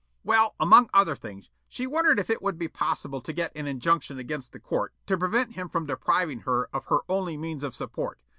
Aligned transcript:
Well, 0.23 0.55
among 0.59 0.89
other 0.95 1.15
things, 1.15 1.51
she 1.67 1.85
wondered 1.85 2.17
if 2.17 2.31
it 2.31 2.41
would 2.41 2.57
be 2.57 2.67
possible 2.67 3.21
to 3.21 3.31
get 3.31 3.55
an 3.55 3.67
injunction 3.67 4.17
against 4.17 4.51
the 4.51 4.59
court 4.59 4.95
to 5.05 5.15
prevent 5.15 5.53
him 5.53 5.69
from 5.69 5.85
depriving 5.85 6.39
her 6.39 6.69
of 6.73 6.85
her 6.85 7.01
only 7.07 7.37
means 7.37 7.63
of 7.63 7.75
support. 7.75 8.17